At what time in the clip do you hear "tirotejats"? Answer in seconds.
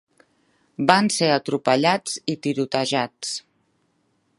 2.47-3.37